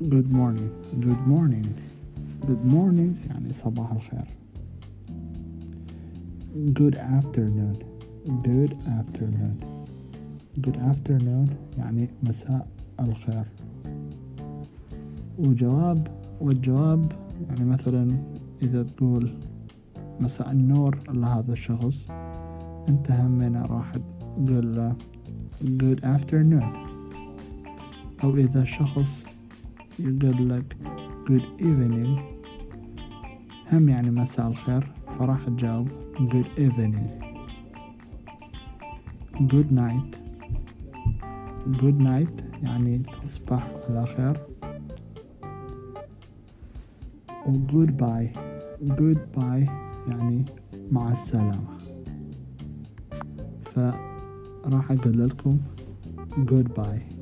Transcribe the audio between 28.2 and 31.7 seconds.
أو إذا شخص يقول لك good